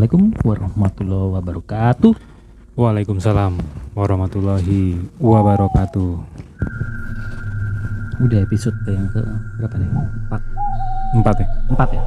[0.00, 2.12] Assalamualaikum warahmatullahi wabarakatuh.
[2.72, 3.52] Waalaikumsalam
[3.92, 6.10] warahmatullahi wabarakatuh.
[8.24, 9.20] Udah episode yang ke
[9.60, 9.92] berapa nih?
[9.92, 10.40] Empat.
[11.20, 11.48] Empat ya?
[11.68, 12.02] Empat ya?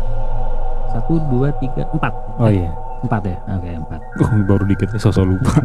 [0.90, 2.10] Satu, dua, tiga, empat.
[2.42, 2.74] Oh iya.
[3.06, 3.38] Empat ya?
[3.62, 4.02] Oke, empat.
[4.26, 5.54] Oh, baru dikit ya, sosok lupa.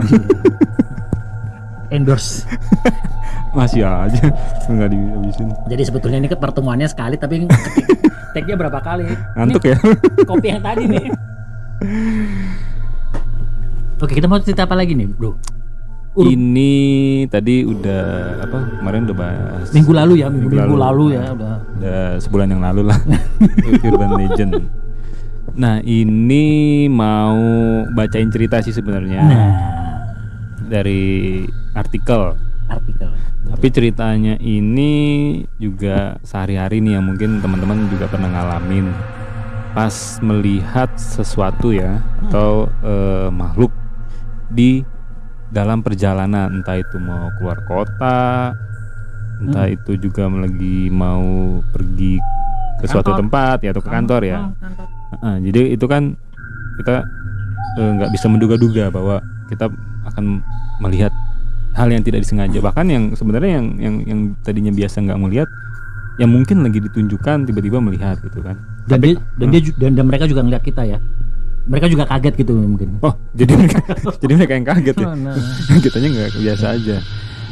[1.97, 2.45] Endorse.
[3.57, 4.29] Masih aja
[4.69, 5.49] nggak dihabisin.
[5.65, 7.49] Jadi sebetulnya ini kan pertemuannya sekali tapi
[8.37, 9.09] tag-nya berapa kali?
[9.33, 9.81] Ngantuk ya?
[9.81, 11.09] Ini kopi yang tadi nih.
[13.99, 15.39] Oke, kita mau cerita apa lagi nih, Bro?
[16.19, 16.73] Ini
[17.31, 18.03] tadi udah
[18.43, 18.59] apa?
[18.77, 19.67] Kemarin udah bahas.
[19.71, 21.15] Minggu lalu ya, minggu, Minggu minggu lalu, lalu.
[21.15, 21.55] ya udah.
[21.79, 22.99] Udah sebulan yang lalu lah.
[23.87, 24.53] Urban Legend.
[25.55, 26.45] Nah ini
[26.87, 27.39] mau
[27.95, 29.51] bacain cerita sih sebenarnya Nah,
[30.67, 31.43] dari
[31.73, 32.35] artikel.
[32.67, 33.11] artikel.
[33.49, 34.93] Tapi ceritanya ini
[35.57, 38.91] juga sehari-hari nih yang mungkin teman-teman juga pernah ngalamin
[39.79, 43.71] pas melihat sesuatu ya atau eh, makhluk
[44.51, 44.83] di
[45.55, 48.59] dalam perjalanan entah itu mau keluar kota,
[49.39, 49.77] entah Hmm.
[49.79, 52.19] itu juga lagi mau pergi
[52.83, 53.21] ke suatu Kantor.
[53.23, 54.39] tempat ya atau ke kantor ya.
[54.43, 54.87] Oh, kantor.
[55.15, 56.03] Heeh, jadi itu kan
[56.83, 57.07] kita
[57.79, 59.71] eh, nggak bisa menduga-duga bahwa kita
[60.11, 60.43] akan
[60.83, 61.15] melihat
[61.79, 65.47] hal yang tidak disengaja bahkan yang sebenarnya yang yang yang tadinya biasa nggak melihat
[66.19, 68.59] yang mungkin lagi ditunjukkan tiba-tiba melihat gitu kan
[68.89, 70.99] Dan dia, dan dia ju- dan, dan mereka juga ngeliat kita ya.
[71.65, 72.97] Mereka juga kaget gitu mungkin.
[72.99, 73.81] oh jadi mereka
[74.23, 75.37] jadi mereka yang kaget ya Nah,
[75.85, 76.97] kitanya nggak biasa aja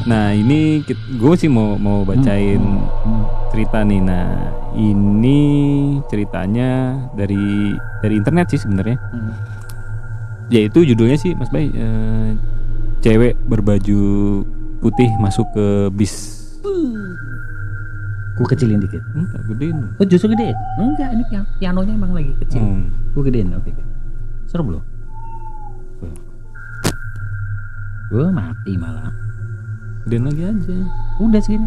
[0.04, 3.24] nah ini gue sih mau mau bacain Hmm.
[3.48, 4.28] cerita nih nah
[4.72, 5.40] ini
[6.06, 6.68] ceritanya
[7.12, 9.32] dari dari internet sih sebenarnya Hmm.
[10.46, 12.28] yaitu judulnya sih Mas Bay eh,
[12.98, 14.00] cewek berbaju
[14.78, 16.12] putih masuk ke bis
[18.36, 19.00] Gue kecilin dikit.
[19.12, 20.52] enggak gedein Oh justru gedein?
[20.76, 22.60] Enggak, ini pian pianonya emang lagi kecil.
[22.60, 22.84] hmm.
[23.12, 23.64] Gue gedein, oke.
[23.66, 23.82] oke.
[24.44, 24.82] Seru belum?
[28.06, 29.10] Gue mati malah.
[30.04, 30.76] gedein lagi aja
[31.18, 31.66] Udah segini.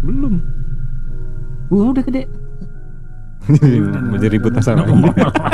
[0.00, 0.42] belum
[1.68, 2.24] Gue udah gede.
[4.04, 4.84] mau ribut masalah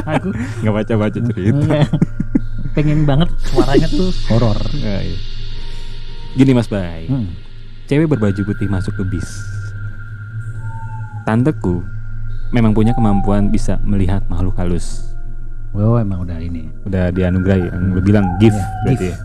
[0.09, 0.29] Aku
[0.61, 1.89] nggak baca baca cerita enggak.
[2.73, 4.59] pengen banget suaranya tuh horor.
[4.75, 5.17] Ya, iya.
[6.35, 7.31] gini Mas Bay Hmm.
[7.85, 9.29] cewek berbaju putih masuk ke bis
[11.27, 11.83] tanteku
[12.49, 15.03] memang punya kemampuan bisa melihat makhluk halus
[15.73, 16.73] Oh emang udah ini.
[16.83, 19.13] udah dianugerahi yang lu bilang gift Ya, berarti gift.
[19.13, 19.17] ya.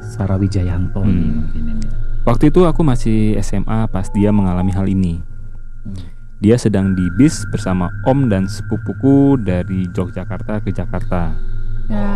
[0.00, 1.12] Sarah Wijayanto Hmm.
[1.12, 1.84] nih mungkin ini.
[2.22, 5.20] Waktu itu aku masih SMA pas dia mengalami hal ini.
[5.82, 5.98] Hmm.
[6.38, 11.36] Dia sedang di bis bersama om dan sepupuku dari Yogyakarta ke Jakarta.
[11.86, 12.06] Ya.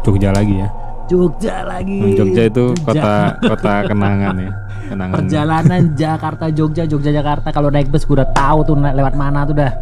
[0.00, 0.68] Jogja lagi ya.
[1.06, 2.00] Jogja lagi.
[2.02, 2.84] Hmm, Jogja itu Jogja.
[2.84, 4.52] kota kota kenangan ya.
[4.88, 5.14] Kenangan.
[5.20, 9.58] Perjalanan Jakarta Jogja Jogja Jakarta kalau naik bus gue udah tahu tuh lewat mana tuh
[9.58, 9.72] dah.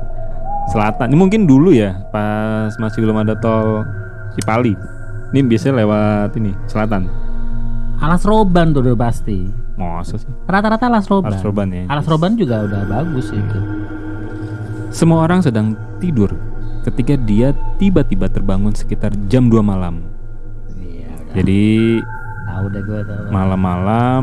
[0.68, 1.08] Selatan.
[1.08, 3.86] Ini mungkin dulu ya, pas masih belum ada tol
[4.36, 4.76] Cipali.
[5.32, 7.08] Ini biasanya lewat ini, selatan.
[7.98, 9.48] Alas Roban tuh udah pasti.
[9.78, 10.30] Masa sih?
[10.46, 11.30] Rata-rata Alas Roban.
[11.34, 11.84] Alas Roban ya.
[11.88, 13.58] Alas Roban juga udah bagus itu.
[14.88, 16.32] Semua orang sedang tidur
[16.86, 20.00] ketika dia tiba-tiba terbangun sekitar jam 2 malam.
[20.78, 21.10] Iya.
[21.12, 21.34] udah.
[21.36, 21.64] Jadi
[22.48, 23.24] tahu deh gue tahu.
[23.28, 24.22] malam-malam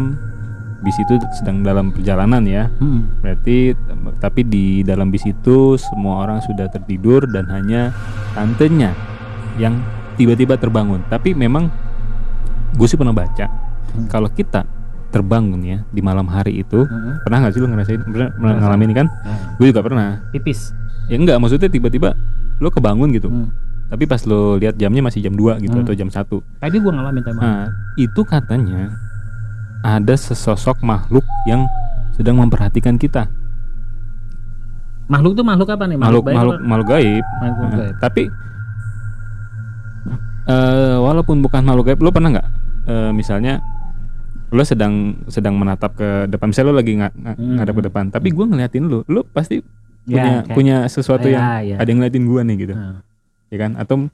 [0.86, 2.70] bis itu sedang dalam perjalanan ya.
[2.78, 3.10] Hmm.
[3.20, 3.74] Berarti
[4.18, 7.90] tapi di dalam bis itu semua orang sudah tertidur dan hanya
[8.32, 8.94] tantenya
[9.58, 9.82] yang
[10.14, 11.02] tiba-tiba terbangun.
[11.06, 11.68] Tapi memang
[12.72, 13.48] gue sih pernah baca
[13.88, 14.06] Hmm.
[14.06, 14.68] kalau kita
[15.08, 17.24] terbangun ya di malam hari itu Hmm.
[17.24, 18.60] pernah nggak sih lu ngerasain pernah, pernah Ngerasain.
[18.62, 19.08] ngalamin kan?
[19.08, 20.08] Nah, Gue juga pernah.
[20.30, 20.76] Pipis.
[21.08, 22.12] Ya enggak maksudnya tiba-tiba
[22.58, 23.32] lo kebangun gitu.
[23.32, 23.48] Hmm.
[23.86, 25.86] Tapi pas lo lihat jamnya masih jam 2 gitu Hmm.
[25.88, 26.44] atau jam 1.
[26.60, 27.40] Tadi gue ngalamin tema.
[27.40, 27.64] Nah,
[27.96, 28.92] itu katanya
[29.86, 31.70] ada sesosok makhluk yang
[32.12, 33.30] sedang memperhatikan kita.
[35.06, 35.94] Makhluk tuh makhluk apa nih?
[35.96, 36.66] Makhluk baik makhluk apa?
[36.66, 37.26] makhluk gaib.
[37.38, 37.96] Makhluk Nah, gaib.
[38.02, 38.24] Tapi
[40.46, 42.48] eh walaupun bukan makhluk gaib, lo pernah nggak
[42.86, 43.62] eh, misalnya
[44.50, 44.94] lo sedang
[45.28, 47.58] sedang menatap ke depan, misalnya lo lagi nga- Hmm.
[47.58, 49.58] ngadap ke depan, tapi gua ngeliatin lo, lo pasti
[50.06, 51.76] punya Ya, kayak- punya sesuatu yang Ya, ya.
[51.78, 53.02] ada yang ngeliatin gua nih gitu, Nah.
[53.50, 53.72] ya kan?
[53.76, 54.06] Atau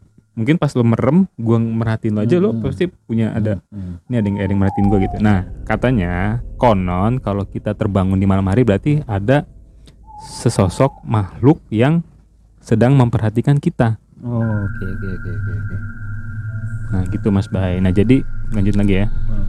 [0.42, 2.66] mungkin pas lo merem, gua merhatiin lo aja, lo Hmm.
[2.66, 4.02] pasti punya ada Hmm.
[4.10, 5.16] ini ada yang, ada yang merhatiin gue gitu.
[5.22, 6.12] Nah, katanya
[6.58, 9.46] konon kalau kita terbangun di malam hari berarti ada
[10.26, 12.02] sesosok makhluk yang
[12.58, 14.02] sedang memperhatikan kita.
[14.22, 15.76] Oh, Oke oke oke oke oke.
[16.92, 17.78] Nah, gitu Mas Bay.
[17.78, 18.22] Nah, jadi
[18.52, 19.08] lanjut lagi ya.
[19.08, 19.46] Hmm.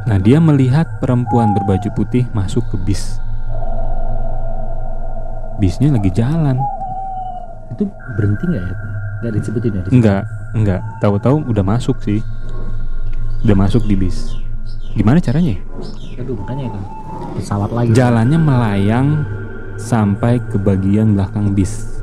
[0.00, 3.20] Nah, dia melihat perempuan berbaju putih masuk ke bis.
[5.60, 6.56] Bisnya lagi jalan.
[7.76, 7.84] Itu
[8.16, 8.74] berhenti nggak ya?
[9.20, 9.82] Nggak disebutin ya?
[9.92, 10.22] Enggak,
[10.56, 10.80] enggak.
[11.04, 12.24] Tahu-tahu udah masuk sih.
[13.44, 14.40] Udah masuk di bis.
[14.96, 15.60] Gimana caranya?
[15.60, 15.60] ya?
[16.24, 16.80] Aduh makanya itu.
[17.36, 17.92] pesawat lagi.
[17.92, 19.08] Jalannya melayang
[19.76, 22.00] sampai ke bagian belakang bis.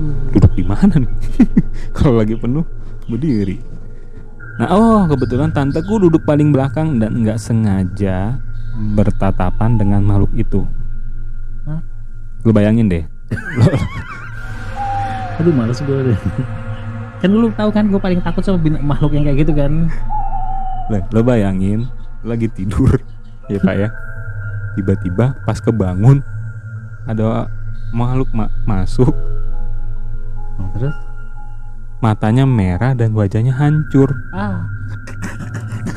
[0.00, 0.32] Hmm.
[0.32, 1.12] Duduk di mana nih?
[1.96, 2.64] Kalau lagi penuh
[3.04, 3.60] berdiri.
[4.56, 8.40] Nah, oh kebetulan tanteku duduk paling belakang dan nggak sengaja
[8.96, 10.64] bertatapan dengan makhluk itu.
[12.44, 13.04] Lu bayangin deh.
[15.40, 16.16] Aduh males gue
[17.20, 19.92] Kan lu tahu kan gue paling takut sama bin- makhluk yang kayak gitu kan.
[20.88, 21.84] Lah, lo bayangin
[22.24, 22.96] lagi tidur.
[23.48, 23.88] Ya pak ya.
[24.72, 26.24] Tiba-tiba pas kebangun
[27.04, 27.44] ada
[27.92, 29.12] makhluk ma- masuk.
[30.56, 30.96] Nah, terus?
[32.00, 34.08] Matanya merah dan wajahnya hancur.
[34.32, 34.64] Ah.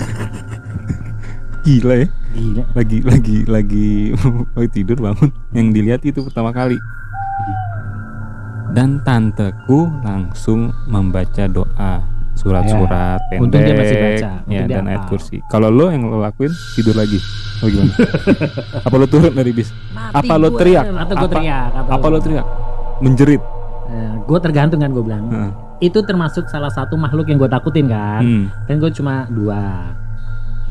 [1.64, 2.64] Gila ya gila.
[2.74, 3.90] lagi lagi lagi
[4.56, 5.30] lagi tidur bangun.
[5.52, 6.78] Yang dilihat itu pertama kali.
[8.74, 12.02] Dan tanteku langsung membaca doa
[12.34, 13.46] surat-surat Ya, pendek.
[13.46, 15.12] Untung dia masih baca, untung ya dia dan ayat hafal.
[15.14, 15.38] kursi.
[15.46, 17.22] Kalau lo yang lo lakuin tidur lagi.
[17.62, 17.94] Oh gimana?
[18.88, 19.70] Apa lo turun dari bis?
[20.10, 20.90] Apa lo teriak?
[20.90, 21.70] Atau gue Apa- teriak?
[21.72, 22.46] Atau apa lo teriak?
[23.00, 23.42] Menjerit.
[24.24, 25.26] Gue tergantung kan gue bilang.
[25.30, 25.52] Heeh.
[25.84, 28.26] Itu termasuk salah satu makhluk yang gue takutin kan.
[28.26, 28.46] Hmm.
[28.66, 29.94] Kan gue cuma dua.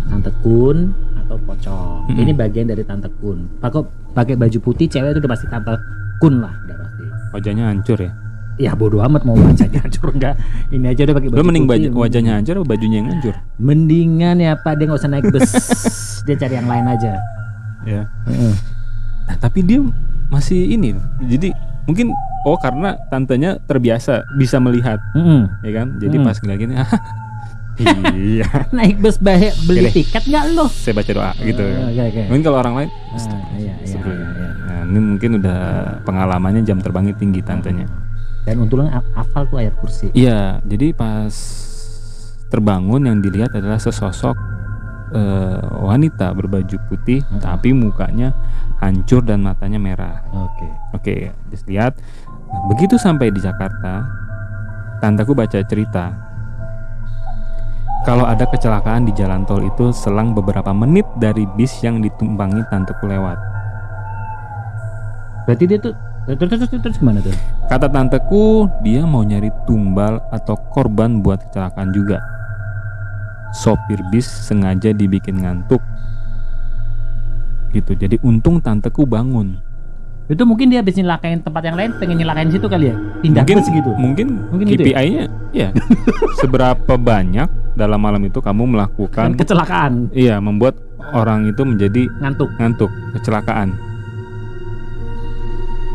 [0.02, 0.90] Tante Kun
[1.32, 2.12] atau Pocong.
[2.12, 2.20] Mm-mm.
[2.20, 3.48] Ini bagian dari Tante Kun.
[3.56, 3.80] Pakai
[4.12, 5.72] pakai baju putih cewek itu udah pasti Tante
[6.18, 7.04] Kun lah, udah pasti.
[7.32, 8.12] wajahnya hancur ya
[8.60, 10.36] Ya bodo amat mau wajahnya hancur enggak.
[10.68, 11.88] Ini aja udah pakai baju lo mending putih.
[11.88, 15.48] baju, wajahnya hancur atau bajunya yang hancur Mendingan ya Pak dia nggak usah naik bus.
[16.28, 17.12] dia cari yang lain aja.
[17.82, 18.02] ya
[19.22, 19.80] Nah, tapi dia
[20.28, 20.92] masih ini.
[21.24, 21.48] Jadi
[21.82, 22.12] mungkin
[22.44, 25.48] oh karena tantenya terbiasa bisa melihat, Mm-mm.
[25.62, 25.86] ya kan?
[25.96, 26.26] Jadi Hmm.
[26.26, 26.90] pas ngeliat gini, ah,
[28.12, 29.94] iya, Naik bus bahaya beli Oke deh.
[29.98, 30.66] tiket nggak lo?
[30.66, 31.62] saya baca doa gitu.
[31.62, 32.22] Oh, Oke oke.
[32.26, 33.18] Mungkin kalau orang lain, Ah,
[33.54, 34.48] iya, iya, iya, iya.
[34.62, 35.58] nah, ini mungkin udah
[36.02, 37.86] pengalamannya jam terbangnya tinggi tantenya.
[38.42, 40.10] Dan untungnya haf- hafal tuh ayat kursi.
[40.12, 41.30] Iya, jadi pas
[42.48, 44.36] terbangun yang dilihat adalah sesosok
[45.10, 47.36] eh, wanita berbaju putih, Hmm.
[47.38, 48.32] tapi mukanya
[48.78, 50.24] hancur dan matanya merah.
[50.32, 50.68] Oke.
[50.92, 51.14] Oke,
[51.48, 51.92] just lihat.
[52.48, 54.08] Nah, begitu sampai di Jakarta,
[54.98, 56.31] tantaku baca cerita.
[58.02, 63.06] Kalau ada kecelakaan di jalan tol itu selang beberapa menit dari bis yang ditumpangi tanteku
[63.06, 63.38] lewat.
[65.46, 65.94] Berarti dia tuh
[66.26, 67.30] terus terus terus, terus gimana tuh?
[67.70, 72.18] Kata tanteku, dia mau nyari tumbal atau korban buat kecelakaan juga.
[73.54, 75.82] Sopir bis sengaja dibikin ngantuk.
[77.70, 77.94] Gitu.
[77.94, 79.62] Jadi untung tanteku bangun.
[80.32, 82.96] Itu mungkin dia habis nyelakain tempat yang lain, pengen nyelakain situ kali ya?
[83.20, 83.90] Pindah mungkin bus gitu.
[83.94, 84.96] mungkin, Mungkin gitu ya?
[84.96, 85.68] KPI-nya ya.
[86.40, 90.80] seberapa banyak dalam malam itu kamu Kan melakukan kecelakaan, iya membuat
[91.12, 92.48] orang itu menjadi ngantuk.
[92.56, 93.76] ngantuk, kecelakaan.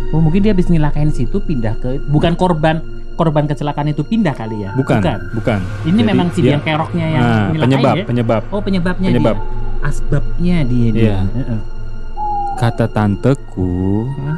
[0.09, 2.79] Oh, mungkin dia habis nyelakain situ pindah ke bukan korban
[3.13, 4.71] korban kecelakaan itu pindah kali ya?
[4.71, 5.01] Bukan,
[5.33, 5.59] bukan.
[5.83, 8.05] Ini Jadi memang si dia- yang keroknya yang Nah, penyebab, ya?
[8.05, 8.41] penyebab.
[8.47, 9.35] Oh, penyebabnya Penyebab.
[9.35, 9.55] dia.
[9.79, 11.01] Asbabnya dia dia.
[11.03, 11.17] Iya.
[11.27, 11.59] Heeh.
[12.57, 14.35] Kata tanteku, Hmm?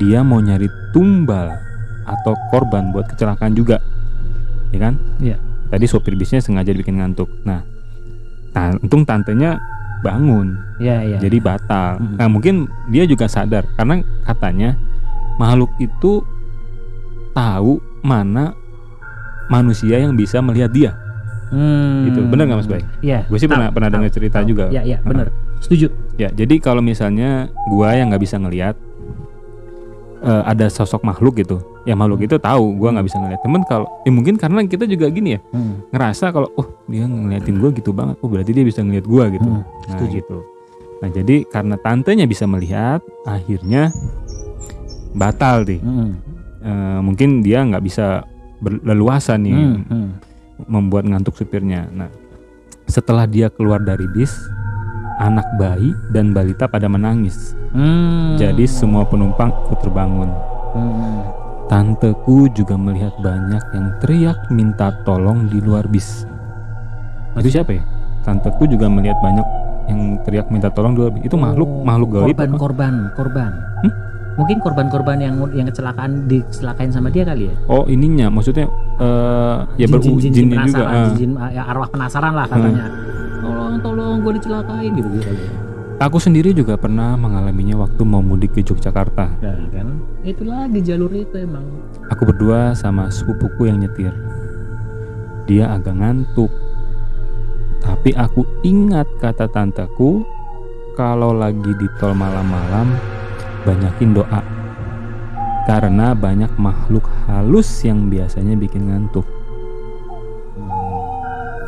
[0.00, 1.52] dia mau nyari tumbal
[2.02, 3.76] atau korban buat kecelakaan juga,
[4.72, 4.94] ya kan?
[5.20, 5.36] Iya.
[5.68, 7.28] Tadi sopir bisnya sengaja bikin ngantuk.
[7.44, 7.60] Nah,
[8.50, 9.60] nah untung tantenya
[10.00, 11.18] bangun, Iya, iya.
[11.20, 12.00] jadi batal.
[12.00, 12.16] Mm-mm.
[12.16, 12.54] Nah, mungkin
[12.88, 14.74] dia juga sadar karena katanya
[15.36, 16.24] makhluk itu
[17.32, 18.56] tahu mana
[19.46, 20.92] manusia yang bisa melihat dia.
[21.52, 22.08] Hmm.
[22.08, 22.24] Gitu.
[22.26, 22.80] Bener nggak, Mas Bay?
[23.04, 23.28] Iya.
[23.28, 24.48] Gue sih pernah pernah dengar cerita tahu.
[24.48, 24.72] juga.
[24.72, 25.28] Iya, iya, benar.
[25.62, 25.88] Setuju.
[26.18, 28.74] Ya, jadi kalau misalnya gua yang nggak bisa ngelihat
[30.22, 33.40] eh, ada sosok makhluk gitu, ya makhluk itu tahu gua nggak bisa ngelihat.
[33.42, 35.82] Temen kalau, ya mungkin karena kita juga gini ya, Hmm.
[35.90, 39.42] ngerasa kalau, oh dia ngeliatin gua gitu banget, oh berarti dia bisa ngelihat gua gitu.
[39.42, 40.14] Hmm, Nah setuju.
[40.18, 40.38] gitu.
[41.02, 43.90] Nah jadi karena tantenya bisa melihat, akhirnya
[45.12, 45.82] batal nih.
[45.82, 46.10] Hmm.
[46.62, 48.22] Eh, mungkin dia nggak bisa
[48.62, 50.08] berleluasa nih Hmm, hmm.
[50.70, 51.90] membuat ngantuk supirnya.
[51.90, 52.06] Nah,
[52.86, 54.30] setelah dia keluar dari bis,
[55.22, 57.54] anak bayi dan balita pada menangis.
[57.70, 58.34] Hmm.
[58.34, 60.28] Jadi semua penumpang ikut terbangun.
[60.74, 61.22] Hmm.
[61.70, 66.26] Tanteku juga melihat banyak yang teriak minta tolong di luar bis.
[67.32, 67.82] Itu siapa ya?
[68.22, 69.46] Tanteku juga melihat banyak
[69.88, 71.22] yang teriak minta tolong di luar bis.
[71.24, 72.58] Itu makhluk Oh, makhluk gaib korban apa?
[72.58, 73.52] korban korban
[73.82, 73.92] Hmm?
[74.32, 78.64] mungkin korban-korban yang yang kecelakaan dicelakain sama dia kali ya Oh ininya, maksudnya
[78.96, 80.88] eh ya beru jin, jinnya juga.
[80.88, 81.12] penasaran ah.
[81.12, 82.84] jin, ya, arwah penasaran lah katanya
[83.42, 85.50] tolong tolong gue dicelakain gitu gitu ya.
[86.02, 89.38] Aku sendiri juga pernah mengalaminya waktu mau mudik ke Yogyakarta.
[89.38, 91.62] Ya, kan itu lagi jalur itu emang
[92.10, 94.10] Aku berdua sama sepupuku yang nyetir.
[95.46, 96.50] Dia agak ngantuk.
[97.82, 100.26] Tapi aku ingat kata tanteku
[100.98, 102.94] kalau lagi di tol malam-malam
[103.62, 104.42] banyakin doa.
[105.70, 109.26] Karena banyak makhluk halus yang biasanya bikin ngantuk.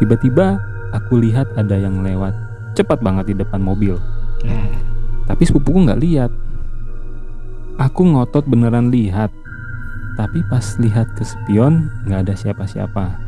[0.03, 2.33] Tiba-tiba aku lihat ada yang lewat
[2.73, 3.99] cepat banget di depan mobil.
[5.25, 6.31] Tapi sepupuku nggak lihat.
[7.77, 9.35] Aku ngotot beneran lihat.
[10.15, 13.19] Tapi pas lihat ke spion nggak ada siapa-siapa.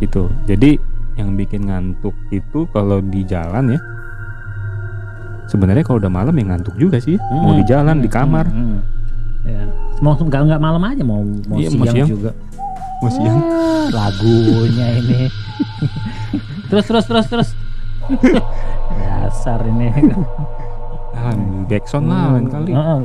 [0.00, 0.26] Itu.
[0.48, 0.74] Jadi
[1.14, 3.80] yang bikin ngantuk itu kalau di jalan ya.
[5.46, 7.18] Sebenarnya kalau udah malam ya ngantuk juga sih.
[7.30, 8.80] Mau di jalan, di kamar, Hmm, hmm.
[9.44, 9.62] Ya.
[10.00, 12.08] Mau nggak nggak malam aja mau mau Iya, siang, mau siang.
[12.08, 12.30] juga.
[13.00, 13.40] Mau siang.
[13.48, 15.20] Ah, lagunya ini.
[16.70, 17.50] terus terus terus terus.
[19.00, 19.88] Dasar ini.
[21.16, 21.36] Ah,
[21.68, 22.70] backsound lah lain kali.
[22.72, 22.98] Heeh,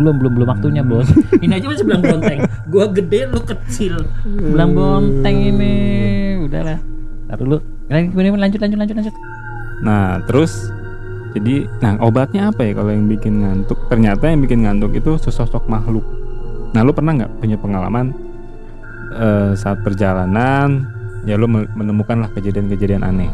[0.00, 1.08] belum belum belum waktunya bos.
[1.44, 2.40] ini aja masih bilang bonteng.
[2.72, 3.94] Gua gede lu kecil.
[4.24, 5.74] Bilang bonteng ini.
[6.48, 6.80] Udahlah.
[7.28, 7.60] Taruh.
[7.92, 9.14] Lanjut lanjut lanjut lanjut lanjut.
[9.84, 10.72] Nah, terus
[11.32, 13.76] jadi nah obatnya apa ya kalau yang bikin ngantuk?
[13.88, 16.04] Ternyata yang bikin ngantuk itu sesosok makhluk.
[16.72, 18.16] Nah, lu pernah nggak punya pengalaman
[19.12, 20.88] eh, saat perjalanan
[21.22, 23.30] ya lu me- menemukanlah kejadian-kejadian aneh?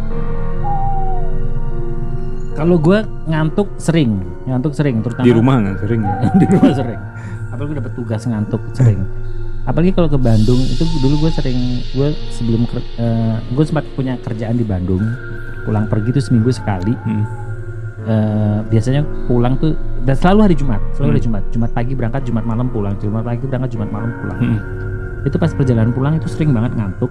[2.52, 6.14] Kalau gua ngantuk sering, ngantuk sering terutama Di rumah nggak sering ya?
[6.42, 7.00] di rumah sering.
[7.48, 9.00] Apalagi dapat tugas ngantuk sering.
[9.62, 11.58] Apalagi kalau ke Bandung itu dulu gue sering
[11.92, 12.64] gue sebelum
[13.52, 15.04] gue sempat punya kerjaan di Bandung
[15.62, 16.96] pulang pergi tuh seminggu sekali.
[16.98, 17.24] Hmm.
[18.00, 21.26] Eh, biasanya pulang tuh dan selalu hari Jumat, selalu hari Hmm.
[21.28, 21.42] Jumat.
[21.52, 22.96] Jumat pagi berangkat, Jumat malam pulang.
[22.96, 24.38] Jumat pagi berangkat, Jumat malam pulang.
[24.40, 24.58] Hmm.
[25.22, 27.10] Itu pas perjalanan pulang itu sering banget ngantuk.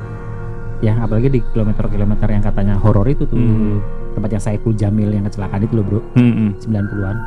[0.77, 3.81] Ya apalagi di kilometer-kilometer yang katanya horor itu tuh Hmm.
[4.13, 5.99] tempat yang Saiful Jamil yang kecelakaan itu loh bro.
[6.13, 6.51] Hmm, hmm.
[6.59, 7.17] 90-an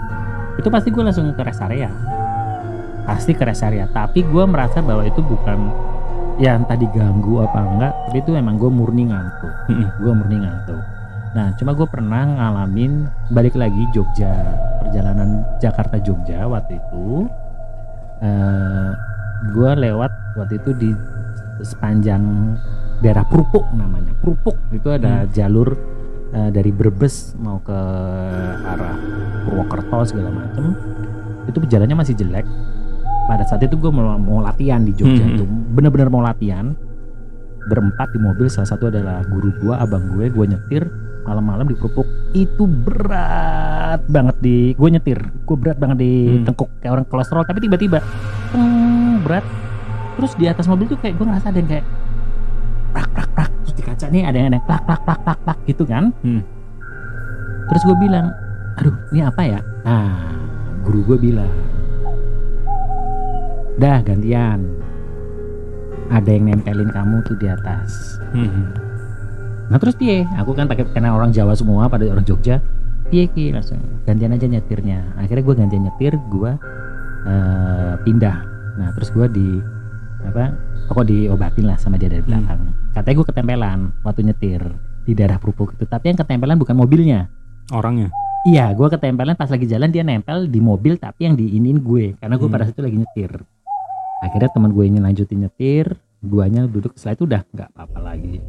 [0.53, 1.89] itu pasti gue langsung ke rest area
[3.03, 5.73] pasti ke rest area tapi gue merasa bahwa itu bukan
[6.37, 9.89] ya entah diganggu apa enggak tapi itu emang gue murni ngantuk Hmm.
[9.97, 10.83] gue murni ngantuk
[11.31, 12.93] nah cuma gue pernah ngalamin
[13.31, 14.35] balik lagi Jogja
[14.81, 17.25] perjalanan Jakarta Jogja waktu itu
[18.21, 18.91] eh
[19.51, 20.91] gue lewat waktu itu di
[21.61, 22.23] sepanjang
[23.01, 24.13] daerah Prupuk namanya.
[24.21, 25.77] Prupuk itu ada jalur
[26.31, 27.79] eh, dari Brebes mau ke
[28.65, 28.97] arah
[29.45, 30.77] Purwokerto segala macem.
[31.49, 32.45] Itu jalannya masih jelek.
[33.27, 35.35] Pada saat itu gue mau, mau latihan di Jogja Hmm.
[35.35, 35.45] itu.
[35.73, 36.75] Bener-bener mau latihan.
[37.61, 40.29] Berempat di mobil salah satu adalah guru gue abang gue.
[40.29, 40.89] Gue nyetir
[41.23, 45.21] malam-malam di Prupuk itu berat banget di gue nyetir.
[45.45, 46.45] Gue berat banget di Hmm.
[46.49, 46.71] tengkuk.
[46.81, 47.45] Kayak orang kolesterol.
[47.45, 47.99] Tapi tiba-tiba
[48.51, 49.45] teng, berat.
[50.17, 51.87] Terus di atas mobil tuh kayak gue ngerasa ada yang kayak
[52.91, 55.59] prak prak prak terus di kaca nih ada yang ada plak plak plak plak plak
[55.65, 56.11] gitu kan.
[56.27, 56.43] Hmm.
[57.71, 58.27] terus gue bilang
[58.75, 59.61] aduh ini apa ya?
[59.87, 60.35] Nah
[60.83, 61.51] guru gue bilang
[63.79, 64.61] dah gantian.
[66.11, 68.19] Ada yang nempelin kamu tuh di atas.
[68.35, 68.90] Hmm.
[69.71, 72.59] Nah terus piye aku kan pakai karena orang Jawa semua pada orang Jogja
[73.09, 76.53] piye ki langsung gantian aja nyetirnya akhirnya gue gantian nyetir gue
[77.25, 78.37] eh, pindah
[78.77, 79.49] nah terus gue di
[80.21, 80.53] apa
[80.91, 82.29] pokok diobatin lah sama dia dari Hmm.
[82.29, 82.61] belakang
[82.93, 84.61] katanya gue ketempelan waktu nyetir
[85.07, 87.31] di daerah Prupuk itu tapi yang ketempelan bukan mobilnya
[87.71, 88.11] Orangnya.
[88.43, 92.35] Iya, gue ketempelan pas lagi jalan dia nempel di mobil tapi yang diinin gue karena
[92.35, 92.55] gue Hmm.
[92.59, 93.33] pada saat itu lagi nyetir.
[94.27, 98.43] Akhirnya teman gue ini lanjutin nyetir, duanya duduk setelah itu udah nggak apa-apa lagi.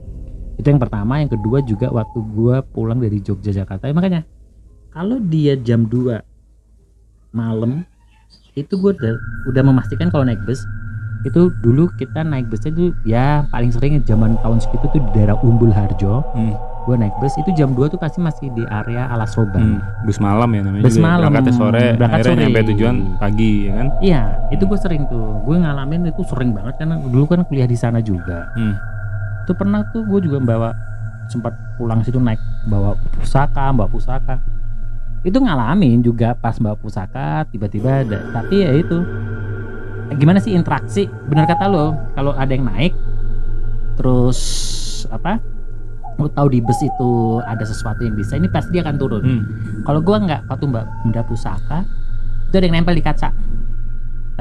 [0.61, 3.83] Itu yang pertama, yang kedua juga waktu gue pulang dari Jogja Jakarta.
[3.83, 4.21] Ya, makanya
[4.89, 6.21] kalau dia jam 2
[7.31, 7.81] malam
[8.53, 9.13] itu gue udah,
[9.47, 10.61] udah memastikan kalau naik bus
[11.21, 15.37] itu dulu kita naik busnya itu ya paling sering zaman tahun segitu tuh di daerah
[15.39, 16.53] Umbul Harjo Hmm.
[16.81, 19.81] gue naik bus itu jam 2 tuh pasti masih di area Alas Roban Hmm.
[20.03, 20.83] Bus malam ya namanya.
[20.83, 21.05] Bus juga.
[21.07, 21.29] malam.
[21.31, 22.43] Berangkatnya sore, Berangkat akhirnya sore.
[22.43, 23.87] nyampe tujuan pagi ya kan?
[23.99, 25.25] Iya, itu gue sering tuh.
[25.41, 28.49] Gue ngalamin itu sering banget karena dulu kan kuliah di sana juga.
[28.51, 28.75] Hmm.
[29.45, 30.69] Itu pernah tuh gue juga bawa
[31.31, 34.35] sempat pulang situ naik bawa pusaka, bawa pusaka.
[35.21, 38.19] Itu ngalamin juga pas bawa pusaka tiba-tiba ada.
[38.33, 39.01] Tapi ya itu
[40.17, 41.07] gimana sih interaksi?
[41.29, 42.93] Bener kata lo, kalau ada yang naik
[43.95, 44.39] terus
[45.07, 45.39] apa?
[46.19, 49.23] Lo tahu di bus itu ada sesuatu yang bisa, ini pasti dia akan turun.
[49.23, 49.43] Hmm.
[49.87, 51.87] Kalau gua nggak waktu mbak benda pusaka
[52.51, 53.31] itu ada yang nempel di kaca.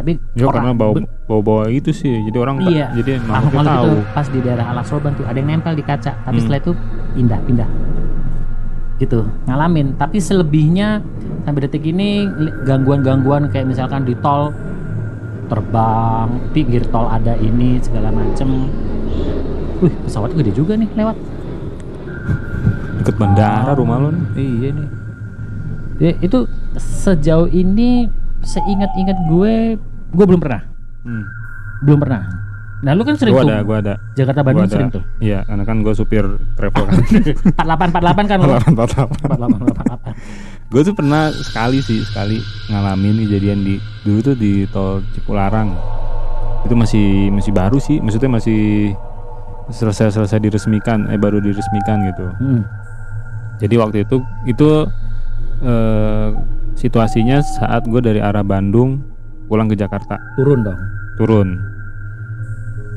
[0.00, 0.96] Tapi Ya karena bawa
[1.28, 2.24] bawa bawa itu sih.
[2.24, 2.86] Jadi orang tak- Iya.
[2.96, 3.84] jadi makhluk tahu.
[3.84, 6.12] itu pas di daerah Alas Roban tuh ada yang nempel di kaca.
[6.18, 6.40] Tapi Hmm.
[6.40, 6.72] setelah itu
[7.14, 7.68] pindah-pindah.
[8.96, 9.92] Gitu ngalamin.
[9.94, 11.04] Tapi selebihnya
[11.42, 12.24] sampai detik ini
[12.64, 14.56] gangguan-gangguan kayak misalkan di tol
[15.46, 18.48] terbang, pinggir tol ada ini segala macem.
[19.80, 21.16] Wih pesawat gede juga nih lewat.
[22.98, 24.24] Deket bandara rumah lo nih.
[24.36, 24.88] Iya nih.
[26.00, 28.08] Ya, itu sejauh ini
[28.40, 29.76] seingat-ingat gue,
[30.10, 30.62] gue belum pernah,
[31.00, 31.24] Hmm.
[31.80, 32.22] belum pernah.
[32.80, 33.94] Nah lu kan sering Gua tuh ada, gua ada.
[34.14, 34.72] Jakarta Gua Bandung ada.
[34.72, 35.02] sering tuh.
[35.18, 36.24] Iya, karena kan gue supir
[36.54, 36.96] travel kan.
[37.60, 38.48] 48 48 kan lu.
[38.72, 40.70] 48 48.
[40.70, 42.38] gue tuh pernah sekali sih sekali
[42.68, 45.74] ngalamin kejadian di dulu tuh di tol Cipularang
[46.62, 48.94] itu masih masih baru sih maksudnya masih
[49.68, 52.62] selesai selesai diresmikan eh baru diresmikan gitu Hmm.
[53.58, 54.68] jadi waktu itu itu
[55.60, 56.28] eh,
[56.74, 59.02] situasinya saat gue dari arah Bandung
[59.50, 60.78] pulang ke Jakarta Turun dong.
[61.18, 61.48] turun.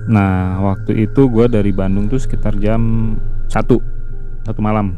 [0.06, 3.14] Nah waktu itu gue dari Bandung tuh sekitar jam
[3.48, 3.82] satu
[4.44, 4.94] satu malam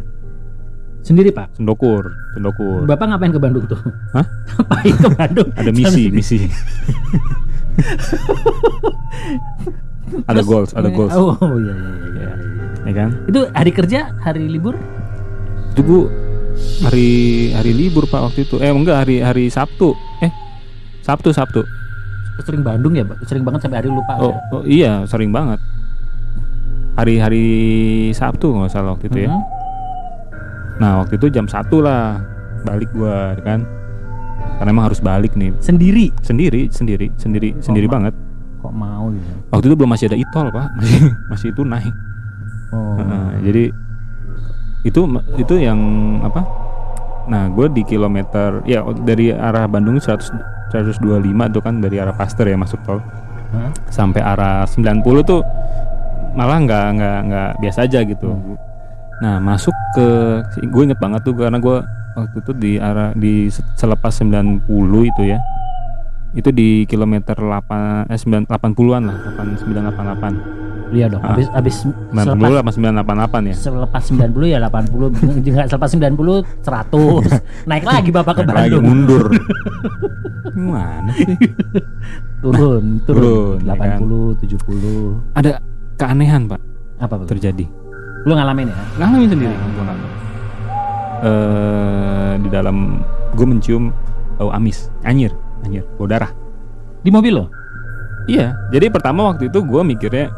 [1.00, 1.53] Sendiri pak.
[1.53, 2.83] sendokur sendokur.
[2.83, 3.77] Bapak ngapain ke Bandung tuh?
[4.12, 4.25] Hah?
[4.51, 5.47] ngapain ke Bandung?
[5.62, 6.38] Ada misi misi.
[10.25, 11.74] ada Terus- goals ada goals Oh iya iya iya.
[11.74, 12.31] iya, iya.
[12.85, 13.09] ya kan?
[13.25, 14.75] Itu hari kerja, hari libur?
[15.74, 16.03] Itu gue
[16.81, 17.09] hari
[17.51, 18.57] hari libur pak waktu itu.
[18.57, 19.91] Eh enggak hari hari Sabtu.
[20.21, 20.31] Eh
[21.05, 21.62] Sabtu Sabtu.
[22.41, 23.05] Sering Bandung ya?
[23.24, 24.17] Sering banget sampai hari lupa.
[24.17, 24.39] Oh, ya?
[24.51, 25.62] oh iya sering banget.
[26.97, 27.45] Hari-hari
[28.12, 29.31] Sabtu nggak salah waktu itu ya.
[29.31, 29.41] Mhm.
[30.81, 32.19] Nah waktu itu jam satu lah
[32.65, 33.63] balik gua kan.
[34.55, 36.12] Karena emang harus balik nih Sendiri.
[36.24, 38.13] sendiri sendiri sendiri sendiri ma- banget.
[38.63, 39.29] Kok mau gitu?
[39.53, 41.93] Waktu itu belum masih ada itol pak masih masih itu naik.
[42.74, 42.97] Oh.
[42.97, 43.63] Heeh, jadi
[44.85, 45.01] itu
[45.38, 45.79] itu yang
[46.25, 46.41] apa?
[47.25, 50.29] Nah, gue di kilometer ya dari arah Bandung 100
[50.69, 51.01] 125
[51.51, 53.00] tuh kan dari arah Pasteur ya masuk tol
[53.53, 53.69] Hah?
[53.88, 55.41] sampai arah 90 tuh
[56.36, 58.27] malah nggak nggak nggak biasa aja gitu.
[58.27, 58.60] Hmm.
[59.24, 60.07] Nah, masuk ke
[60.67, 61.77] gue inget banget tuh karena gue
[62.15, 64.67] waktu itu di arah di se- selepas 90
[65.07, 65.39] itu ya.
[66.36, 70.65] Itu di kilometer 8 eh 9 80-an lah, 8988.
[70.91, 71.24] Iya dong.
[71.24, 71.31] Ah.
[71.34, 71.75] Habis habis
[72.12, 72.72] 90 selepas, apa
[73.39, 73.55] 988 ya?
[73.55, 77.39] selepas 90 ya 80 enggak selepas 90 100
[77.72, 79.25] naik lagi Bapak ke Naik lagi Bandung mundur.
[80.45, 81.25] Gimana sih?
[82.45, 83.97] turun Turun, turun ya kan?
[83.97, 85.51] 80 70 Ada
[85.95, 86.62] keanehan, Pak,
[86.99, 87.65] apa betul terjadi.
[88.25, 90.12] lu ngalamin ya Ngalamin sendiri gua ngalamin.
[91.21, 92.77] Eh di dalam
[93.34, 93.89] gue mencium
[94.36, 95.31] bau amis, anyir,
[95.62, 96.29] anyir, bau darah.
[96.99, 97.45] di mobil lo
[98.25, 100.34] Iya, jadi pertama waktu itu gue mikirnya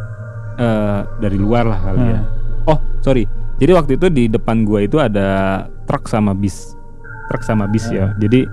[0.55, 2.19] eh dari luar lah kali ya.
[2.67, 3.23] Oh, sorry.
[3.57, 6.75] Jadi waktu itu di depan gua itu ada truk sama bis.
[7.31, 8.11] Truk sama bis ya.
[8.19, 8.43] Jadi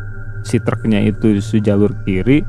[0.45, 2.45] si truknya itu sejalur kiri,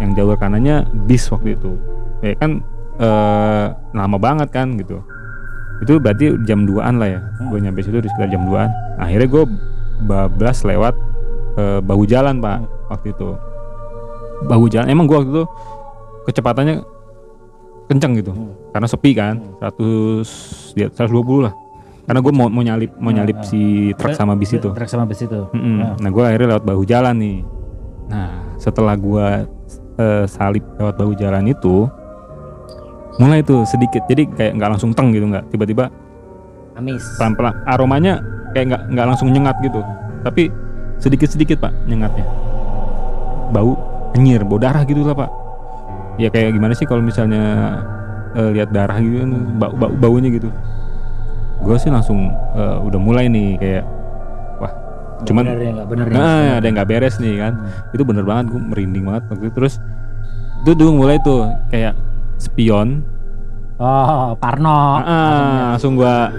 [0.00, 1.76] yang jalur kanannya bis waktu itu.
[2.24, 2.64] Ya kan
[2.98, 5.04] eh lama banget kan gitu.
[5.82, 7.20] Itu berarti jam 2-an lah ya.
[7.50, 8.70] Gue nyampe situ di sekitar jam 2-an.
[9.02, 9.44] Akhirnya gue
[10.06, 10.94] bablas lewat
[11.58, 12.58] eh, bahu jalan, Pak,
[12.90, 13.34] waktu itu.
[14.46, 14.90] Bahu jalan.
[14.90, 15.44] Emang gua waktu itu
[16.26, 16.76] kecepatannya
[17.90, 18.32] kenceng gitu
[18.72, 21.54] karena sepi kan 100 di atas 120 lah
[22.02, 24.70] karena gue mau mau nyalip mau nyalip si truk sama bis itu.
[24.74, 25.46] truk sama bis itu.
[25.54, 25.76] Mm-mm.
[25.78, 25.94] Ah.
[26.02, 27.38] nah gue akhirnya lewat bahu jalan nih.
[28.10, 28.30] Nah.
[28.58, 29.26] Setelah gue
[30.02, 31.86] eh, salip lewat bahu jalan itu
[33.22, 34.02] mulai tuh sedikit.
[34.10, 35.46] Jadi kayak nggak langsung teng gitu nggak.
[35.54, 35.94] Tiba-tiba
[36.74, 37.06] amis.
[37.22, 37.54] pelan-pelan.
[37.70, 38.18] Aromanya
[38.50, 39.78] kayak nggak nggak langsung nyengat gitu.
[40.26, 40.50] Tapi
[40.98, 42.26] sedikit-sedikit pak nyengatnya.
[43.54, 43.78] Bau
[44.18, 45.30] anyir bau darah gitu lah pak.
[46.18, 47.78] Ya kayak gimana sih kalau misalnya
[48.34, 50.50] eh, lihat darah gitu kan bau, bau baunya gitu
[51.62, 53.84] gue sih langsung eh, udah mulai nih kayak
[54.58, 54.72] wah
[55.22, 57.52] cuman bener ya bener ya nah ada yang nggak beres nih kan?
[57.90, 59.54] Itu bener banget gue merinding banget waktu itu.
[59.54, 59.74] Terus
[60.62, 61.94] itu dulu mulai tuh kayak
[62.38, 63.02] spion.
[63.78, 65.02] Oh Parno.
[65.02, 66.30] Ah, langsung gua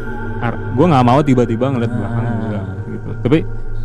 [0.76, 2.64] gue nggak mau tiba-tiba ngeliat belakang Ah.
[2.88, 3.10] gitu.
[3.24, 3.38] Tapi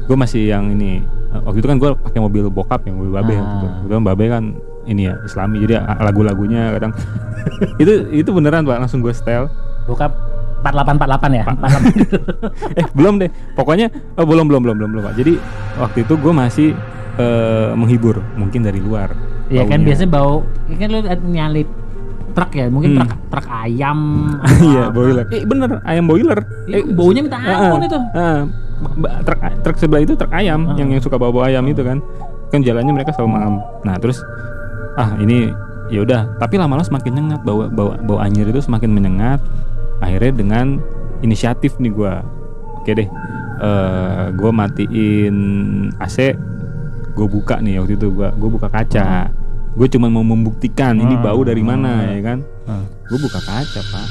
[0.07, 3.35] gue masih yang ini eh, waktu itu kan gue pakai mobil bokap yang mobil babe
[3.35, 3.38] Ah.
[3.38, 3.66] waktu itu.
[3.83, 4.44] Kebetulan babe kan
[4.88, 6.92] ini ya islami jadi lagu-lagunya kadang.
[7.83, 9.46] Itu itu beneran pak langsung gue setel.
[9.87, 10.11] Buka
[10.61, 11.44] 4848 ya?
[11.47, 13.31] 48 eh belum deh.
[13.55, 15.14] Pokoknya oh, belum belum belum belum belum pak.
[15.16, 15.33] Jadi
[15.77, 16.68] waktu itu gue masih
[17.16, 19.11] eh, menghibur mungkin dari luar
[19.49, 21.68] Iya kan biasanya bau ya kan lu nyalip
[22.37, 23.01] truk ya mungkin Hmm.
[23.03, 23.99] truk truk ayam.
[24.68, 25.25] Iya boiler.
[25.29, 26.38] Eh bener ayam boiler.
[26.66, 27.99] Eh, baunya minta ampun itu.
[28.12, 28.44] Ah,
[28.94, 30.77] ba- truk truk sebelah itu truk ayam Ah.
[30.77, 31.99] yang yang suka bawa bawa ayam itu kan.
[32.49, 33.55] Kan jalannya mereka selalu malam.
[33.83, 34.21] Nah terus
[34.94, 35.49] ah ini
[35.88, 36.37] ya udah.
[36.37, 39.40] Tapi lama-lama semakin nyengat bau bau bau anyir itu semakin menyengat
[39.98, 40.66] akhirnya dengan
[41.20, 42.22] inisiatif nih gua
[42.76, 43.08] oke deh
[43.58, 45.37] eh gue matiin
[45.98, 46.32] AC
[47.12, 49.34] gue buka nih waktu itu gua gue buka kaca
[49.74, 51.22] gue cuma mau membuktikan ini Ah.
[51.24, 52.87] bau dari mana ya kan Ah.
[53.04, 54.06] gue buka kaca pak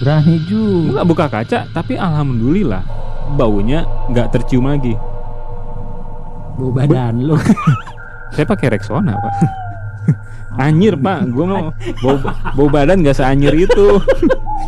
[0.00, 2.80] berani Gue juga nggak buka kaca, tapi alhamdulillah
[3.30, 4.96] baunya nggak tercium lagi.
[6.56, 7.36] bau badan lu
[8.32, 9.34] Saya pakai Rexona pak.
[10.66, 11.68] Anyir pak, gue mau
[12.02, 12.16] bau,
[12.56, 14.00] bau badan nggak seanyir itu.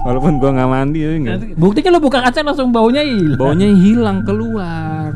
[0.03, 1.55] Walaupun gue nggak mandi, ya nggak.
[1.55, 5.15] buktinya lu buka kaca langsung baunya hilang baunya hilang keluar.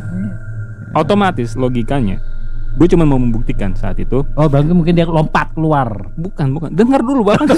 [0.94, 2.22] Otomatis logikanya,
[2.78, 4.22] gue cuma mau membuktikan saat itu.
[4.22, 6.70] oh berarti mungkin dia lompat keluar Bukan, bukan.
[6.70, 7.50] Dengar dulu bapak.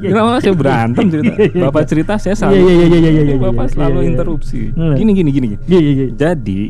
[0.00, 1.34] Kenapa saya berantem cerita?
[1.68, 2.56] Bapak cerita saya selalu.
[2.56, 4.10] Iya, iya, iya, iya, iya, iya, Bapak iya, selalu iya, iya.
[4.16, 4.60] interupsi.
[4.72, 5.46] Gini, gini, gini.
[5.52, 5.56] gini.
[5.68, 6.60] iya iya iya Jadi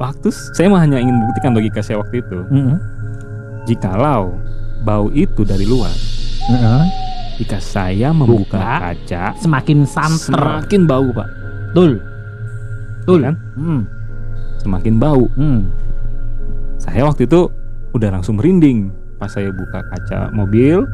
[0.00, 2.76] waktu saya mah hanya ingin membuktikan logika saya waktu itu, Heeh.
[3.68, 4.32] jikalau
[4.82, 5.92] bau itu dari luar,
[6.50, 7.03] Heeh.
[7.34, 8.78] Jika saya membuka Buka.
[8.94, 11.28] kaca, semakin santer semakin bau pak.
[11.74, 11.90] betul
[13.02, 13.36] betul Iya kan?
[13.58, 13.80] Hmm.
[14.62, 15.24] semakin bau.
[15.36, 15.60] Hmm.
[16.80, 17.50] Saya waktu itu
[17.92, 20.84] udah langsung merinding pas saya buka kaca mobil,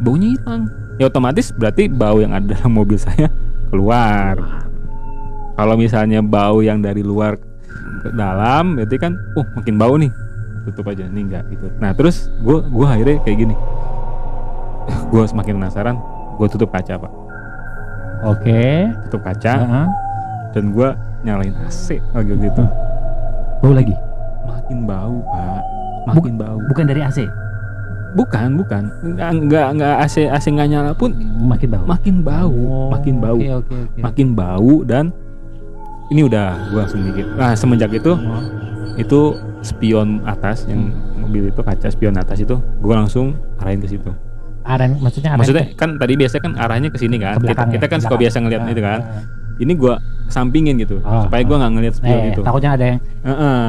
[0.00, 0.68] baunya hilang.
[1.00, 3.30] Ya otomatis berarti bau yang ada dalam mobil saya
[3.70, 4.36] keluar.
[5.52, 7.36] Kalau misalnya bau yang dari luar
[8.02, 10.10] ke dalam, berarti kan, oh makin bau nih.
[10.68, 11.66] Tutup aja, nih enggak gitu.
[11.78, 13.54] Nah terus gue gua akhirnya kayak gini.
[14.84, 15.96] Gue semakin penasaran,
[16.34, 17.12] gue tutup kaca pak,
[18.24, 18.88] Oke.
[19.06, 19.86] tutup kaca Heeh.
[20.52, 20.88] dan gue
[21.22, 22.62] nyalain AC lagi gitu.
[23.58, 23.94] Bau lagi.
[24.42, 25.62] Makin bau pak,
[26.08, 26.58] makin bau.
[26.66, 27.18] Bukan dari AC.
[28.12, 28.92] Bukan, bukan.
[29.16, 31.84] Enggak enggak AC AC nggak nyala pun Makin bau.
[31.86, 34.00] makin bau, Oh, makin bau, Oke oke oke.
[34.00, 35.04] makin bau dan
[36.08, 37.24] ini udah gua langsung mikir.
[37.32, 38.42] Nah, semenjak itu Oh.
[38.94, 39.20] itu
[39.62, 44.12] spion atas yang mobil itu kaca spion atas itu gua langsung arahin ke situ.
[44.64, 47.34] Aren, maksudnya aren Maksudnya kan tadi biasanya kan arahnya ke sini kan.
[47.34, 49.00] ke Kita, belakang ya, kita kan suka biasa ngeliat Ah, itu kan.
[49.00, 49.22] ah.
[49.54, 49.94] Ini gua
[50.26, 52.40] sampingin gitu Oh, supaya gua nggak ngeliat spion Eh, itu.
[52.40, 53.60] takutnya ada yang Heeh.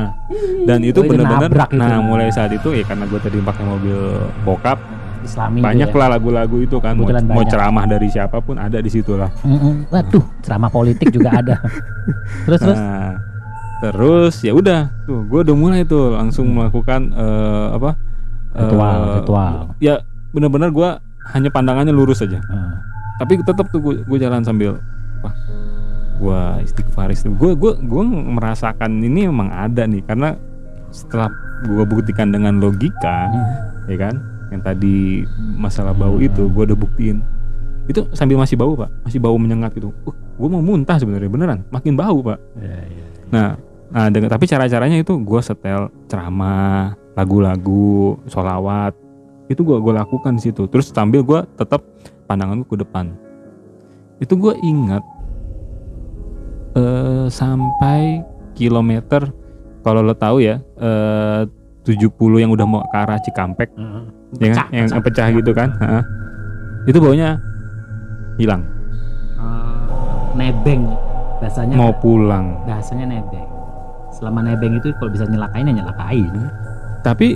[0.63, 1.75] Dan itu Oh, benar-benar gitu.
[1.75, 3.99] nah mulai saat itu ya karena gua tadi pakai mobil
[4.41, 4.79] bokap
[5.23, 6.01] Islami banyak gitu ya.
[6.01, 9.87] lah lagu-lagu itu kan mau, mau ceramah dari siapa pun ada di situ lah Mm-mm.
[9.87, 11.55] Waduh, ceramah politik juga ada.
[12.45, 13.15] terus terus nah
[13.79, 17.91] terus ya udah tuh gue udah mulai tuh langsung melakukan eh, apa
[18.53, 19.53] Ritual, eh, ritual.
[19.79, 19.95] ya
[20.33, 20.89] benar-benar gue
[21.31, 22.41] hanya pandangannya lurus aja.
[22.41, 22.75] Heeh.
[23.21, 24.81] tapi tetap tuh gue jalan sambil
[25.21, 25.33] wah
[26.17, 30.33] gue istighfar gue gue gue merasakan ini memang ada nih karena
[30.89, 31.29] setelah
[31.63, 33.89] gue buktikan dengan logika Hmm.
[33.89, 34.15] ya kan
[34.53, 35.25] yang tadi
[35.57, 37.25] masalah bau itu gue udah buktiin.
[37.89, 38.93] Itu sambil masih bau pak.
[39.01, 39.89] Masih bau menyengat gitu.
[40.05, 41.59] Uh, gue mau muntah sebenarnya beneran.
[41.73, 42.37] Makin bau pak.
[42.61, 43.05] Iya, iya.
[43.33, 43.47] nah
[43.89, 48.93] nah dengan tapi cara caranya itu gue setel ceramah lagu-lagu sholawat
[49.45, 51.83] itu gue gue lakukan di situ terus sambil gue tetap
[52.25, 53.11] pandangan gue ke depan
[54.17, 55.03] itu gue ingat
[56.73, 59.29] eh sampai kilometer
[59.81, 61.43] kalau lo tahu ya eh
[61.83, 62.07] 70
[62.39, 64.03] yang udah mau ke arah Cikampek Heeh.
[64.39, 64.55] ya kan?
[64.55, 65.01] Pecah, yang pecah.
[65.03, 65.99] pecah, gitu kan Ha-ha.
[66.85, 67.35] itu baunya
[68.37, 68.63] hilang
[69.35, 70.87] Eh, nebeng
[71.37, 73.43] bahasanya mau pulang bahasanya nebeng.
[74.09, 76.31] Selama nebeng itu kalau bisa nyelakain ya nyelakain.
[77.03, 77.35] tapi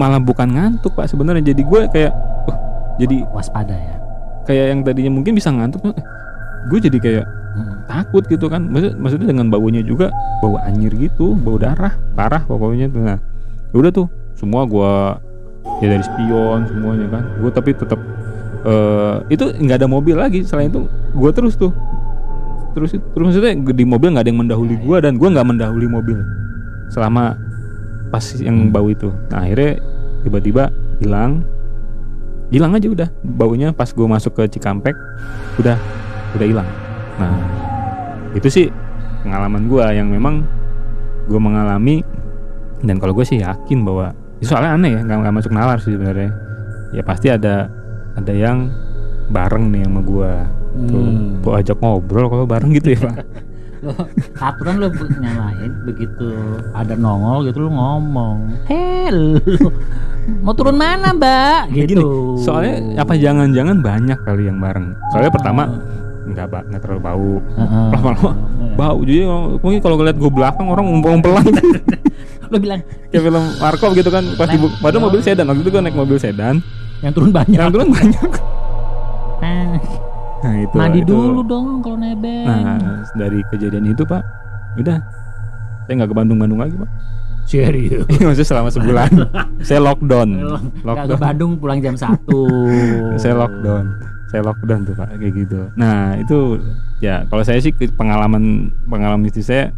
[0.00, 1.52] malah bukan ngantuk pak sebenarnya.
[1.52, 2.12] Jadi gue kayak
[2.48, 2.56] uh,
[2.96, 3.96] jadi Waspada ya.
[4.48, 6.04] kayak yang tadinya mungkin bisa ngantuk eh,
[6.72, 7.82] gue jadi kayak Mm.
[7.90, 8.62] takut gitu kan.
[8.70, 13.02] Maksud maksudnya dengan baunya juga bau anyir gitu bau darah parah pokoknya tuh.
[13.02, 13.18] Nah
[13.74, 14.06] ya udah tuh
[14.38, 14.92] semua gue
[15.82, 17.26] ya dari spion semuanya kan.
[17.42, 17.98] Gue tapi tetap
[18.62, 20.46] eh itu nggak ada mobil lagi.
[20.46, 21.74] Selain itu gue terus tuh.
[22.78, 26.22] Terus terus maksudnya di mobil nggak ada yang mendahului gue dan gue nggak mendahului mobil
[26.86, 27.34] selama
[28.10, 29.08] pas yang bau itu.
[29.30, 29.78] Nah akhirnya
[30.22, 30.68] tiba-tiba
[30.98, 31.42] hilang.
[32.50, 33.08] Hilang aja udah.
[33.22, 34.94] Baunya pas gue masuk ke Cikampek
[35.56, 35.78] udah
[36.34, 36.68] udah hilang.
[37.16, 37.34] Nah
[38.34, 38.66] itu sih
[39.22, 40.42] pengalaman gue yang memang
[41.26, 42.02] gue mengalami.
[42.80, 46.32] Dan kalau gue sih yakin bahwa itu soalnya aneh ya nggak masuk nalar sih sebenarnya.
[46.90, 47.70] Ya pasti ada
[48.18, 48.72] ada yang
[49.30, 50.32] bareng nih sama gue
[50.86, 51.42] tuh Hmm.
[51.42, 53.26] gue ajak ngobrol kalau bareng gitu ya pak
[54.40, 56.28] aturan lo nyalain begitu
[56.72, 59.40] ada nongol gitu lo ngomong, "Hel,
[60.44, 62.36] mau turun mana, Mbak?" Gini, gitu.
[62.38, 64.92] soalnya apa jangan-jangan banyak kali yang bareng.
[65.10, 65.62] Soalnya pertama
[66.30, 67.32] nggak ba- nggak terlalu bau.
[67.90, 68.30] Lama-lama
[68.76, 69.26] bau jadi
[69.58, 71.44] mungkin kalau ngeliat gue belakang orang ngumpul-ngumpulan.
[72.50, 75.82] Lo bilang kayak film Markov gitu kan pasti bu- padahal mobil sedan waktu itu gue
[75.82, 76.58] naik mobil sedan.
[77.00, 77.56] Yang turun banyak.
[77.56, 78.30] yang turun banyak.
[79.40, 79.72] Eh,
[80.40, 81.12] nah itu mandi itu.
[81.12, 82.44] dulu dong kalau nebeng.
[82.48, 82.80] nah
[83.12, 84.24] dari kejadian itu pak
[84.78, 84.98] udah.
[85.84, 86.90] Saya nggak ke Bandung-Bandung lagi pak.
[87.44, 88.06] Serius.
[88.22, 89.10] maksudnya selama sebulan.
[89.66, 90.28] Saya lockdown.
[90.38, 91.18] Gak ke lockdown.
[91.18, 92.06] Bandung pulang jam 1
[93.22, 93.84] saya lockdown.
[94.30, 95.60] Saya lockdown tuh pak kayak gitu.
[95.74, 96.62] Nah itu
[97.02, 99.74] ya kalau saya sih pengalaman pengalaman istri saya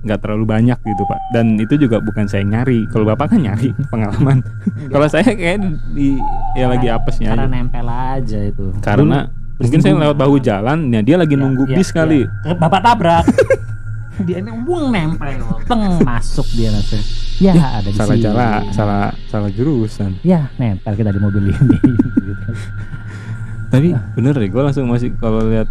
[0.00, 1.20] nggak terlalu banyak gitu pak.
[1.36, 2.88] Dan itu juga bukan saya nyari.
[2.88, 4.40] Kalau bapak kan nyari pengalaman.
[4.88, 5.60] Kalau saya kayak
[5.92, 6.16] di
[6.56, 7.52] ya lagi apesnya Karena aja.
[7.52, 8.66] nempel aja itu.
[8.80, 12.50] karena mungkin saya lewat bahu jalan ya dia lagi Ya, nunggu ya, bis kali ya.
[12.50, 13.24] Eh, Bapak tabrak.
[14.26, 16.98] dia ini wung nempel, teng masuk dia nanti.
[17.36, 18.22] Ya, ada di salah sini.
[18.22, 21.78] jalan salah salah jurusan Ya, nempel kita di mobil ini.
[22.24, 22.52] Gitu.
[23.66, 25.66] tapi bener deh gue langsung masih kalau lihat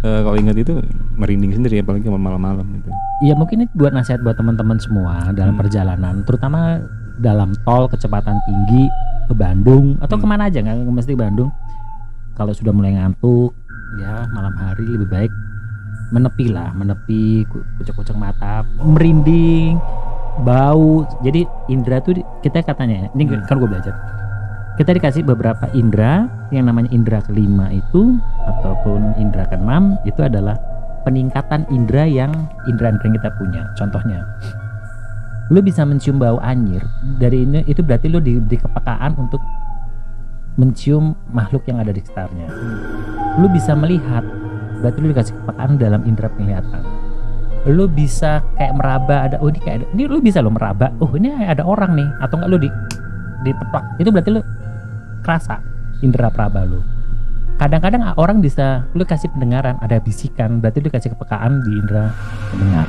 [0.00, 0.80] eh, kalau ingat itu
[1.14, 2.88] merinding sendiri apalagi malam-malam gitu
[3.22, 5.60] Ya mungkin ini buat nasihat buat teman-teman semua dalam Hmm.
[5.60, 6.82] perjalanan, terutama
[7.16, 8.88] dalam tol kecepatan tinggi
[9.24, 10.22] ke Bandung atau Hmm.
[10.22, 11.48] ke mana aja nggak mesti Bandung.
[12.34, 13.54] Kalau sudah mulai ngantuk,
[14.02, 15.32] ya malam hari lebih baik
[16.10, 19.78] menepi lah, menepi, ku- kucek-kucek mata, merinding,
[20.42, 21.06] bau.
[21.22, 23.46] Jadi indera tuh di- kita katanya, ini Hmm.
[23.46, 23.94] kan gue belajar.
[24.74, 30.58] Kita dikasih beberapa indera yang namanya indera kelima itu ataupun indera keenam itu adalah
[31.06, 32.34] peningkatan indera yang
[32.66, 33.62] indera-indera yang kita punya.
[33.78, 34.26] Contohnya
[35.52, 36.80] lu bisa mencium bau anyir
[37.20, 39.38] dari ini itu berarti lu diberi kepekaan untuk
[40.54, 42.46] mencium makhluk yang ada di sekitarnya.
[43.42, 44.22] Lu bisa melihat
[44.78, 46.82] berarti lu dikasih kepekaan dalam indera penglihatan.
[47.64, 50.92] Lu bisa kayak meraba ada oh ini kayak ada, ini lu bisa lo meraba.
[51.00, 52.70] Oh ini ada orang nih atau enggak lu di
[53.42, 53.84] diteplak.
[53.98, 54.40] Itu berarti lu
[55.24, 55.58] kerasa
[56.04, 56.84] indera peraba lu.
[57.54, 62.12] Kadang-kadang orang bisa lu kasih pendengaran ada bisikan berarti lu kasih kepekaan di indera
[62.52, 62.86] pendengar.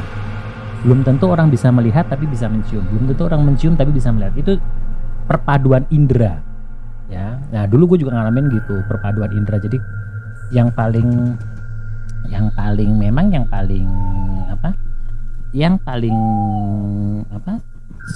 [0.85, 2.85] Belum tentu orang bisa melihat tapi bisa mencium.
[2.93, 4.37] Belum tentu orang mencium tapi bisa melihat.
[4.37, 4.53] Itu
[5.25, 6.54] perpaduan indera
[7.09, 9.77] ya nah dulu gue juga ngalamin gitu perpaduan indera jadi
[10.49, 11.37] yang paling
[12.29, 13.85] yang paling memang yang paling
[14.49, 14.73] apa
[15.53, 16.17] yang paling
[17.29, 17.61] apa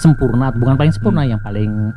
[0.02, 1.94] sempurna bukan paling sempurna yang paling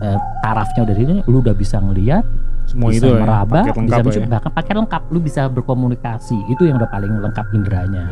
[0.00, 2.24] eh, tarafnya dari ini lu udah bisa ngelihat
[2.62, 4.30] Semua bisa itu ya, meraba, paket bisa mencium, ya.
[4.38, 6.38] bahkan pakai lengkap, lu bisa berkomunikasi.
[6.46, 8.06] Itu yang udah paling lengkap inderanya.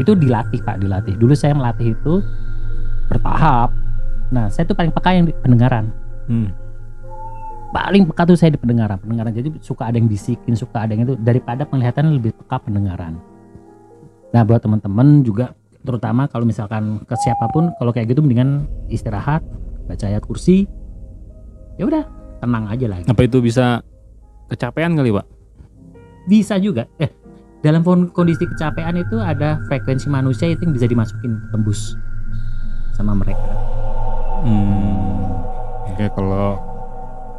[0.00, 1.20] Itu dilatih pak, dilatih.
[1.20, 2.24] Dulu saya melatih itu
[3.12, 3.70] bertahap.
[4.32, 5.92] Nah, saya tuh paling peka yang pendengaran.
[6.32, 6.48] Hmm.
[7.70, 8.98] Paling peka tuh saya di pendengaran.
[8.98, 13.18] Pendengaran jadi suka ada yang bisikin, suka ada yang itu daripada penglihatan lebih peka pendengaran.
[14.30, 19.42] Nah, buat teman-teman juga terutama kalau misalkan ke siapa pun kalau kayak gitu mendingan istirahat,
[19.86, 20.66] baca ayat kursi.
[21.78, 22.04] Ya udah,
[22.42, 23.06] tenang aja lagi.
[23.06, 23.80] Apa itu bisa
[24.50, 25.26] kecapean kali pak?
[26.28, 27.10] bisa juga eh
[27.60, 31.96] dalam kon- kondisi kecapean itu ada frekuensi manusia itu yang bisa dimasukin tembus
[32.94, 33.50] sama mereka
[34.40, 35.36] Hmm.
[35.92, 36.56] Oke kalau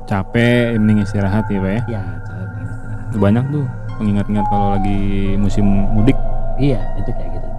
[0.05, 1.81] capek mending istirahat ya pak ya.
[1.87, 3.17] ya saya ingin istirahat.
[3.17, 3.65] Banyak tuh
[3.97, 5.01] pengingat-ingat kalau lagi
[5.37, 6.17] musim mudik.
[6.57, 7.49] iya itu kayak gitu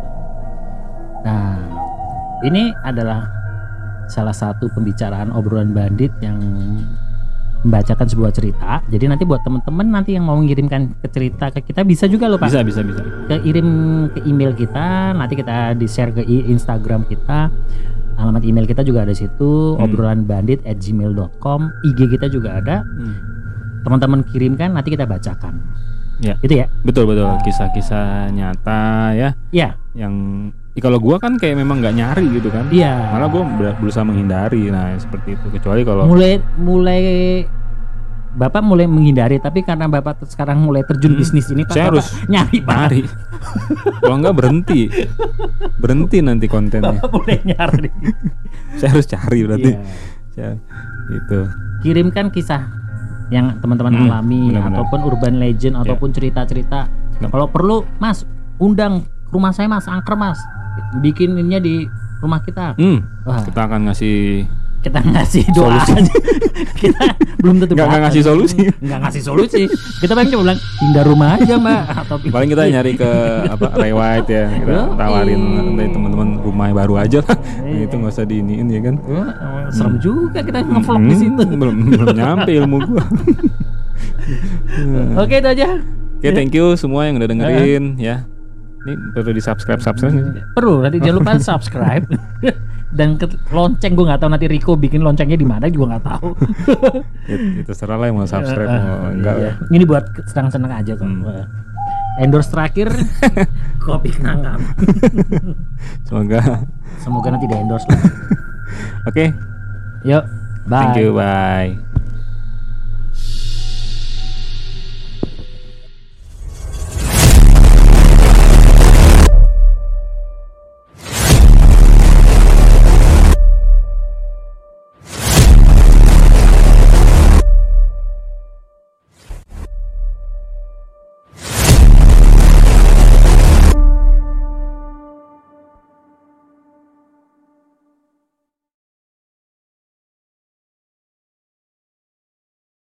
[1.23, 1.55] nah
[2.43, 3.31] ini adalah
[4.11, 6.37] salah satu pembicaraan obrolan bandit yang
[7.63, 11.87] membacakan sebuah cerita jadi nanti buat teman-teman nanti yang mau mengirimkan ke cerita ke kita
[11.87, 13.03] bisa juga loh pak Bisa bisa bisa.
[13.39, 13.69] kirim
[14.11, 17.55] ke email kita nanti kita di share ke Instagram kita
[18.23, 19.83] alamat email kita juga ada di situ Hmm.
[19.83, 23.17] obrolan bandit at gmail.com IG kita juga ada Hmm.
[23.83, 25.59] teman-teman kirimkan nanti kita bacakan
[26.19, 26.39] Ya.
[26.39, 28.83] itu ya Betul betul kisah-kisah nyata
[29.13, 29.75] ya Iya.
[29.93, 30.15] yang
[30.75, 32.65] kalau gua kan kayak memang nggak nyari gitu kan.
[32.71, 34.71] iya Malah gua ber- berusaha menghindari.
[34.71, 37.03] Nah seperti itu kecuali kalau mulai mulai
[38.33, 41.21] bapak mulai menghindari tapi karena bapak sekarang mulai terjun Hmm.
[41.21, 43.01] bisnis ini Pak, Saya Bapak harus nyari pak nyari.
[43.99, 44.81] kalau nggak berhenti,
[45.77, 46.97] berhenti nanti kontennya.
[46.97, 47.91] bapak mulai nyari
[48.75, 49.73] Saya harus cari berarti.
[50.33, 50.57] Ya,
[51.09, 51.39] gitu.
[51.83, 52.73] kirimkan kisah
[53.29, 54.73] yang teman-teman Hmm, alami benar-benar.
[54.75, 56.89] ataupun urban legend ataupun cerita-cerita.
[57.23, 58.25] Kalau perlu, Mas,
[58.57, 60.41] undang ke rumah saya, Mas, angker, Mas.
[60.99, 61.85] Bikininnya di
[62.19, 62.73] rumah kita.
[62.75, 64.47] Hmm, Wah, kita akan ngasih
[64.83, 65.93] kita ngasih doa Solusi.
[65.95, 66.15] aja.
[66.83, 67.03] kita
[67.39, 68.59] belum tentu Nggak- ngasih solusi.
[68.77, 69.63] Nggak ngasih solusi.
[69.97, 71.83] Kita paling cuma bilang pindah rumah aja, Mbak.
[72.03, 73.11] Atau paling kita nyari ke
[73.47, 74.99] apa Ray White ya kita Yoi.
[74.99, 75.43] tawarin
[75.73, 78.95] dari teman-teman rumah yang baru aja lah itu nggak usah diiniin ya kan
[79.69, 81.43] serem juga kita ngevlog di Hmm, situ.
[81.61, 83.05] belum belum nyampe ilmu gua
[85.17, 85.69] Oke, itu aja.
[86.15, 88.23] oke thank you semua yang udah dengerin ya
[88.83, 90.43] ini perlu di subscribe subscribe?
[90.53, 92.05] Perlu nanti jangan lupa subscribe
[92.93, 96.29] dan ke lonceng gue nggak tahu nanti Riko bikin loncengnya di mana juga nggak tahu.
[97.27, 99.51] Itu terserah lah yang mau subscribe mau enggak Iya.
[99.57, 101.05] ya Ini buat senang-senang aja kok.
[101.05, 101.49] Hmm.
[102.21, 102.93] Endorse terakhir
[103.85, 104.61] kopi kenangan.
[106.07, 106.61] semoga
[107.01, 108.01] Semoga nanti di endorse lah.
[109.09, 109.25] oke
[110.05, 110.25] Yuk,
[110.69, 110.77] bye.
[110.85, 111.73] thank you bye